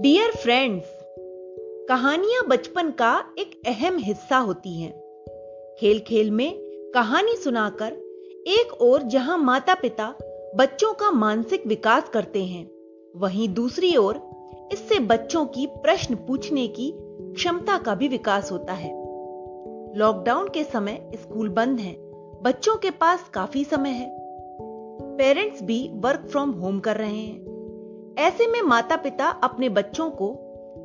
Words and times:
Dear 0.00 0.30
friends 0.30 0.84
कहानियाँ 1.88 2.44
बचपन 2.48 2.90
का 2.90 3.24
एक 3.38 3.62
अहम 3.66 3.96
हिस्सा 3.98 4.38
होती 4.38 4.80
हैं। 4.80 4.92
खेल 5.80 5.98
खेल 5.98 6.30
में 6.30 6.52
कहानी 6.94 7.36
सुनाकर 7.36 7.92
एक 8.46 8.72
ओर 8.82 9.02
जहाँ 9.02 9.38
माता 9.38 9.74
पिता 9.74 10.14
बच्चों 10.56 10.92
का 10.92 11.10
मानसिक 11.10 11.66
विकास 11.66 12.08
करते 12.08 12.44
हैं, 12.44 12.70
वहीं 13.16 13.48
दूसरी 13.54 13.96
ओर 13.96 14.22
इससे 14.72 14.98
बच्चों 14.98 15.46
की 15.46 15.66
प्रश्न 15.66 16.14
पूछने 16.14 16.68
की 16.68 16.92
क्षमता 17.34 17.78
का 17.78 17.94
भी 17.94 18.08
विकास 18.08 18.52
होता 18.52 18.72
है। 18.72 18.92
लॉकडाउन 19.96 20.48
के 20.48 20.64
समय 20.64 21.10
स्कूल 21.14 21.48
बंद 21.48 21.80
हैं, 21.80 21.96
बच्चों 22.42 22.76
के 22.76 22.90
पास 22.90 23.30
काफ़ी 23.34 23.64
समय 23.64 23.90
है। 23.90 24.10
पेरेंट्स 25.16 25.62
भी 25.62 25.90
वर्क 25.94 26.28
फ्रॉम 26.30 26.50
होम 26.50 26.80
कर 26.80 26.96
रहे 26.96 27.16
हैं। 27.16 27.49
ऐसे 28.18 28.46
में 28.46 28.62
माता 28.62 28.96
पिता 28.96 29.28
अपने 29.28 29.68
बच्चों 29.68 30.10
को 30.10 30.36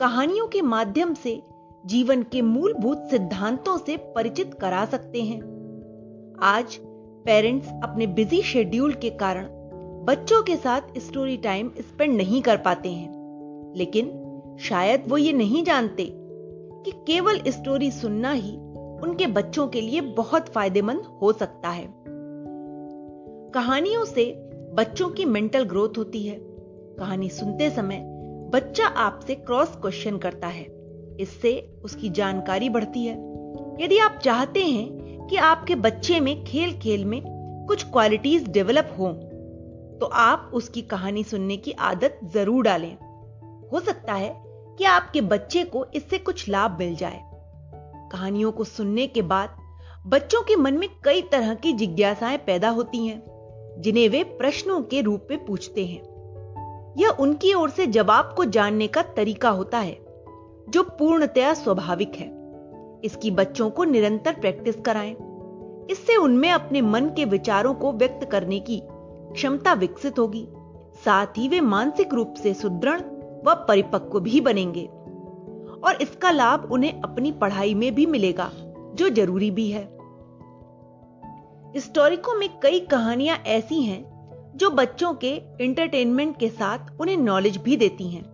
कहानियों 0.00 0.48
के 0.48 0.62
माध्यम 0.62 1.14
से 1.14 1.42
जीवन 1.86 2.22
के 2.22 2.42
मूलभूत 2.42 3.08
सिद्धांतों 3.10 3.78
से 3.78 3.96
परिचित 3.96 4.54
करा 4.54 4.84
सकते 4.84 5.22
हैं। 5.22 5.40
आज 6.42 6.78
पेरेंट्स 7.24 7.68
अपने 7.68 8.06
बिज़ी 8.06 8.42
शेड्यूल 8.42 8.92
के 8.92 9.10
कारण 9.10 9.48
बच्चों 10.04 10.42
के 10.42 10.56
साथ 10.56 10.80
स्टोरी 10.98 11.36
टाइम 11.36 11.70
स्पेंड 11.78 12.16
नहीं 12.16 12.42
कर 12.42 12.56
पाते 12.56 12.88
हैं। 12.88 13.20
लेकिन 13.76 14.06
शायद 14.60 15.04
वो 15.08 15.16
ये 15.16 15.32
नहीं 15.32 15.64
जानते 15.64 16.12
कि 16.84 16.90
केवल 16.90 17.40
स्टोरी 17.48 17.90
सुनना 17.90 18.32
ही 18.32 18.56
उनके 19.02 19.26
बच्चों 19.26 19.68
के 19.68 19.80
लिए 19.80 20.00
बहुत 20.00 20.48
फ़ायदेमंद 20.48 21.00
हो 21.00 21.32
सकता 21.32 21.68
है। 21.68 21.94
कहानियों 23.50 24.04
से 24.04 24.50
बच्चों 24.74 25.08
की 25.08 25.24
मेंटल 25.24 25.62
ग्रोथ 25.62 25.98
होती 25.98 26.22
है। 26.22 26.49
कहानी 27.00 27.28
सुनते 27.28 27.68
समय 27.70 28.00
बच्चा 28.52 28.86
आपसे 28.86 29.34
क्रॉस 29.34 29.68
क्वेश्चन 29.76 30.16
करता 30.18 30.46
है। 30.46 30.64
इससे 31.20 31.52
उसकी 31.84 32.08
जानकारी 32.10 32.68
बढ़ती 32.68 33.04
है। 33.04 33.14
यदि 33.80 33.98
आप 33.98 34.18
चाहते 34.24 34.64
हैं 34.64 35.26
कि 35.28 35.36
आपके 35.36 35.74
बच्चे 35.76 36.18
में 36.20 36.44
खेल 36.44 36.78
खेल 36.78 37.04
में 37.04 37.20
कुछ 37.68 37.84
क्वालिटीज 37.84 38.48
डेवलप 38.48 38.94
हो 38.98 39.12
तो 40.00 40.06
आप 40.06 40.50
उसकी 40.54 40.82
कहानी 40.82 41.24
सुनने 41.24 41.56
की 41.56 41.72
आदत 41.72 42.20
ज़रूर 42.34 42.64
डालें। 42.64 42.96
हो 43.72 43.80
सकता 43.80 44.14
है 44.14 44.34
कि 44.78 44.84
आपके 44.84 45.20
बच्चे 45.20 45.64
को 45.64 45.84
इससे 45.94 46.18
कुछ 46.18 46.48
लाभ 46.48 46.78
मिल 46.78 46.94
जाए। 46.96 47.20
कहानियों 48.12 48.52
को 48.52 48.64
सुनने 48.64 49.06
के 49.06 49.22
बाद 49.22 49.56
बच्चों 50.06 50.42
के 50.42 50.56
मन 50.56 50.74
में 50.74 50.88
कई 51.04 51.22
तरह 51.22 51.54
की 51.54 51.72
जिज्ञासाएँ 51.72 52.38
पैदा 52.38 52.68
होती 52.68 53.06
हैं, 53.06 53.22
जिन्हें 53.78 54.08
वे 54.08 54.22
प्रश्नों 54.38 54.80
के 54.82 55.00
रूप 55.00 55.26
में 55.30 55.44
पूछते 55.46 55.86
हैं। 55.86 56.09
यह 56.98 57.08
उनकी 57.08 57.54
ओर 57.54 57.70
से 57.70 57.86
जवाब 57.86 58.34
को 58.36 58.44
जानने 58.44 58.86
का 58.86 59.02
तरीका 59.02 59.50
होता 59.50 59.78
है, 59.78 59.98
जो 60.68 60.82
पूर्णतया 60.82 61.54
स्वाभाविक 61.54 62.14
है। 62.14 62.40
इसकी 63.04 63.30
बच्चों 63.30 63.70
को 63.70 63.84
निरंतर 63.84 64.32
प्रैक्टिस 64.32 64.76
कराएँ। 64.76 65.16
इससे 65.90 66.16
उनमें 66.16 66.50
अपने 66.50 66.80
मन 66.80 67.04
के 67.04 67.24
विचारों 67.24 67.74
को 67.74 67.92
व्यक्त 67.92 68.30
करने 68.30 68.60
की 68.60 68.82
क्षमता 69.32 69.72
विकसित 69.72 70.18
होगी। 70.18 70.48
साथ 71.04 71.26
ही 71.26 71.48
वे 71.48 71.60
मानसिक 71.60 72.14
रूप 72.14 72.34
से 72.34 72.54
सुदृढ़ 72.54 73.00
व 73.44 73.54
परिपक्व 73.68 74.20
भी 74.20 74.40
बनेंगे। 74.40 74.90
और 75.84 75.98
इसका 76.02 76.30
लाभ 76.30 76.72
उन्हें 76.72 77.02
अपनी 77.02 77.32
पढ़ाई 77.32 77.74
में 77.74 77.94
भी 77.94 78.06
मिलेगा, 78.06 78.50
जो 78.94 79.08
ज़रूरी 79.08 79.50
भी 79.50 79.70
है। 79.70 80.00
स्टोरिको 81.76 82.34
में 82.34 82.48
कई 82.62 82.80
कहानियाँ 82.80 83.36
ऐसी 83.36 83.82
हैं 83.82 84.09
जो 84.56 84.70
बच्चों 84.70 85.14
के 85.14 85.30
एंटरटेनमेंट 85.60 86.38
के 86.38 86.48
साथ 86.48 86.78
उन्हें 87.00 87.16
नॉलेज 87.16 87.56
भी 87.56 87.76
देती 87.76 88.08
हैं। 88.08 88.24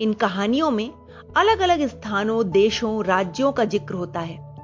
इन 0.00 0.12
कहानियों 0.12 0.70
में 0.70 0.90
अलग 1.36 1.60
अलग 1.60 1.86
स्थानों, 1.86 2.50
देशों, 2.50 3.04
राज्यों 3.04 3.52
का 3.52 3.64
ज़िक्र 3.64 3.94
होता 3.94 4.20
है। 4.20 4.56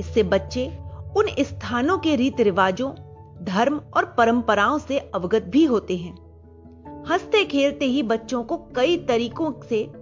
इससे 0.00 0.22
बच्चे 0.22 0.78
उन 1.16 1.26
स्थानों 1.40 1.98
के 1.98 2.16
रीति 2.16 2.42
रिवाजों 2.42 2.90
धर्म 3.44 3.80
और 3.96 4.04
परंपराओं 4.04 4.78
से 4.78 4.98
अवगत 4.98 5.42
भी 5.42 5.64
होते 5.64 5.96
हैं। 5.96 6.14
हँसते 7.08 7.44
खेलते 7.44 7.84
ही 7.84 8.02
बच्चों 8.02 8.42
को 8.42 8.56
कई 8.56 8.96
तरीकों 8.96 9.52
से 9.68 9.92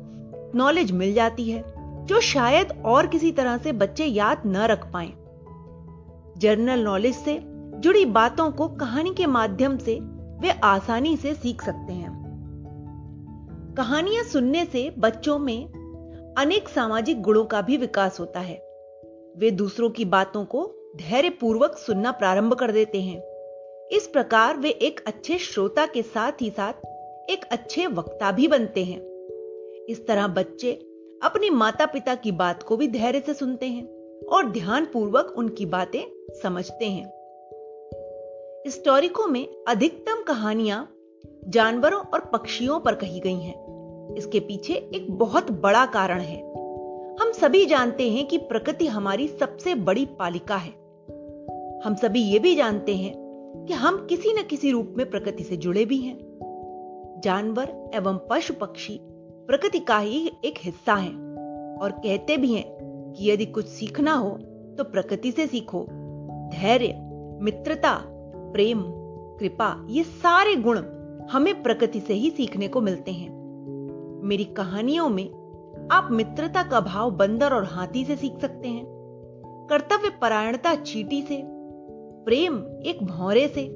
नॉलेज 0.54 0.92
मिल 0.92 1.14
जाती 1.14 1.50
है, 1.50 1.64
जो 2.06 2.20
शायद 2.20 2.82
और 2.86 3.06
किसी 3.06 3.32
तरह 3.32 3.58
से 3.58 3.72
बच्चे 3.72 4.04
याद 4.04 4.42
न 4.46 4.56
रख 4.56 4.92
पाए। 4.92 5.12
जर्नल 6.38 6.80
नॉलेज 6.80 7.14
से 7.14 7.40
जुड़ी 7.78 8.04
बातों 8.04 8.50
को 8.50 8.68
कहानी 8.68 9.14
के 9.14 9.26
माध्यम 9.26 9.76
से 9.76 9.98
वे 10.40 10.50
आसानी 10.50 11.16
से 11.16 11.34
सीख 11.34 11.62
सकते 11.62 11.92
हैं। 11.92 12.18
कहानियाँ 13.78 14.24
सुनने 14.24 14.64
से 14.64 14.94
बच्चों 14.98 15.38
में 15.38 15.66
अनेक 16.38 16.68
सामाजिक 16.68 17.22
गुणों 17.22 17.44
का 17.44 17.62
भी 17.62 17.76
विकास 17.76 18.20
होता 18.20 18.40
है। 18.40 18.56
वे 19.36 19.50
दूसरों 19.50 19.90
की 19.90 20.04
बातों 20.04 20.44
को 20.44 20.74
धैर्यपूर्वक 20.96 21.76
सुनना 21.76 22.12
प्रारंभ 22.12 22.54
कर 22.54 22.72
देते 22.72 23.02
हैं। 23.02 23.22
इस 23.92 24.10
प्रकार 24.12 24.56
वे 24.56 24.70
एक 24.70 25.00
अच्छे 25.06 25.38
श्रोता 25.38 25.86
के 25.86 26.02
साथ 26.02 26.32
ही 26.40 26.50
साथ 26.50 26.72
एक 27.30 27.44
अच्छे 27.52 27.86
वक्ता 27.86 28.32
भी 28.32 28.48
बनते 28.48 28.84
हैं। 28.84 29.00
इस 29.88 30.04
तरह 30.08 30.26
बच्चे 30.26 30.72
अपने 31.22 31.50
माता 31.50 31.86
पिता 31.86 32.14
की 32.14 32.32
बात 32.32 32.62
को 32.62 32.76
भी 32.76 32.88
धैर्य 32.88 33.20
से 33.20 33.34
सुनते 33.34 33.66
हैं 33.66 33.88
और 34.26 34.50
ध्यानपूर्वक 34.50 35.34
उनकी 35.36 35.66
बातें 35.66 36.32
समझते 36.42 36.84
हैं। 36.84 37.17
हिस्टोरिको 38.58 39.26
में 39.26 39.64
अधिकतम 39.68 40.22
कहानियाँ 40.22 40.94
जानवरों 41.48 42.00
और 42.00 42.20
पक्षियों 42.20 42.80
पर 42.80 42.94
कही 42.94 43.20
गई 43.20 43.40
हैं। 43.40 44.14
इसके 44.14 44.40
पीछे 44.40 44.74
एक 44.74 45.06
बहुत 45.10 45.50
बड़ा 45.50 45.86
कारण 45.86 46.20
है। 46.20 46.40
हम 47.20 47.32
सभी 47.32 47.66
जानते 47.66 48.10
हैं 48.10 48.26
कि 48.26 48.38
प्रकृति 48.38 48.86
हमारी 48.86 49.28
सबसे 49.28 49.74
बड़ी 49.74 50.06
पालिका 50.06 50.56
है। 50.56 50.70
हम 51.84 51.94
सभी 52.02 52.22
ये 52.22 52.38
भी 52.38 52.54
जानते 52.54 52.96
हैं 52.96 53.14
कि 53.68 53.72
हम 53.72 54.06
किसी 54.06 54.32
न 54.32 54.42
किसी 54.42 54.70
रूप 54.70 54.94
में 54.96 55.10
प्रकृति 55.10 55.44
से 55.44 55.56
जुड़े 55.56 55.84
भी 55.84 55.98
हैं। 55.98 57.20
जानवर 57.24 57.90
एवं 57.94 58.20
पशु 58.30 58.54
पक्षी 58.54 59.00
प्रकृति 59.46 59.78
का 59.78 59.98
ही 59.98 60.30
एक 60.44 60.54
हिस्सा 60.58 60.94
है 60.94 61.10
और 61.82 61.92
कहते 61.92 62.36
भी 62.36 62.52
हैं 62.52 62.78
कि 63.16 63.30
यदि 63.30 63.46
कुछ 63.46 63.66
सीखना 63.66 64.14
हो 64.14 64.30
तो 64.78 64.84
प्रकृति 64.84 65.32
से 65.32 65.46
सीखो। 65.46 65.86
धैर्य, 66.54 66.94
मित्रता 67.42 68.14
प्रेम, 68.52 68.84
कृपा, 69.38 69.86
ये 69.90 70.02
सारे 70.02 70.56
गुण 70.56 70.78
हमें 71.30 71.62
प्रकृति 71.62 72.00
से 72.00 72.14
ही 72.14 72.30
सीखने 72.30 72.68
को 72.68 72.80
मिलते 72.80 73.12
हैं। 73.12 73.38
मेरी 74.24 74.44
कहानियों 74.44 75.08
में 75.08 75.30
आप 75.92 76.08
मित्रता 76.10 76.62
का 76.62 76.80
भाव 76.80 77.10
बंदर 77.10 77.52
और 77.52 77.64
हाथी 77.64 78.04
से 78.04 78.16
सीख 78.16 78.38
सकते 78.40 78.68
हैं। 78.68 78.86
कर्तव्य 79.70 80.18
परायणता 80.22 80.74
चीटी 80.74 81.22
से, 81.22 81.42
प्रेम 82.24 82.58
एक 82.86 83.02
भौरे 83.02 83.48
से, 83.48 83.74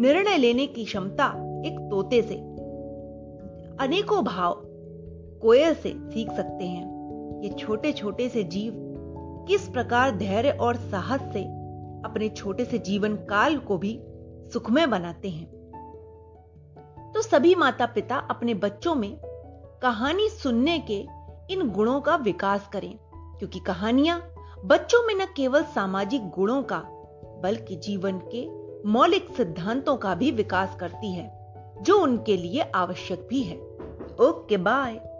निर्णय 0.00 0.36
लेने 0.36 0.66
की 0.66 0.84
क्षमता 0.84 1.26
एक 1.66 1.78
तोते 1.90 2.22
से। 2.22 2.34
अनेकों 3.80 4.24
भाव 4.24 4.62
कोयल 5.42 5.74
से 5.74 5.94
सीख 5.98 6.32
सकते 6.32 6.64
हैं। 6.64 6.92
ये 7.42 7.48
छोटे 7.48 7.92
छोटे 7.92 8.28
से 8.28 8.44
जीव 8.44 8.72
किस 9.48 9.68
प्रकार 9.68 10.10
धैर्य 10.10 10.50
और 10.50 10.76
साहस 10.76 11.20
से 11.20 11.61
अपने 12.04 12.28
छोटे 12.28 12.64
से 12.64 12.78
जीवन 12.78 13.16
काल 13.16 13.56
को 13.58 13.78
भी 13.78 14.00
सुखमय 14.52 14.86
बनाते 14.86 15.30
हैं। 15.30 15.50
तो 17.14 17.22
सभी 17.22 17.54
माता 17.54 17.86
पिता 17.86 18.16
अपने 18.16 18.54
बच्चों 18.54 18.94
में 18.94 19.20
कहानी 19.82 20.28
सुनने 20.28 20.78
के 20.78 21.06
इन 21.50 21.70
गुणों 21.70 22.00
का 22.00 22.16
विकास 22.16 22.68
करें, 22.72 22.98
क्योंकि 23.14 23.58
कहानियाँ 23.58 24.34
बच्चों 24.64 25.06
में 25.06 25.14
न 25.14 25.26
केवल 25.36 25.62
सामाजिक 25.62 26.28
गुणों 26.28 26.62
का, 26.62 26.82
बल्कि 27.42 27.76
जीवन 27.76 28.20
के 28.34 28.48
मौलिक 28.88 29.28
सिद्धांतों 29.36 29.96
का 29.96 30.14
भी 30.14 30.30
विकास 30.30 30.76
करती 30.80 31.12
है, 31.12 31.30
जो 31.82 31.98
उनके 31.98 32.36
लिए 32.36 32.60
आवश्यक 32.60 33.26
भी 33.30 33.42
है। 33.42 33.56
Okay, 34.20 34.56
bye. 34.56 35.11